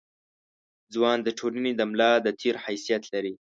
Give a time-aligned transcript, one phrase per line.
[0.93, 3.33] ځوان د ټولنې د ملا د تیر حیثیت لري.